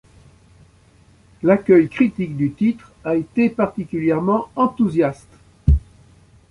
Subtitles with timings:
[1.43, 5.29] L'accueil critique du titre a été particulièrement enthousiaste.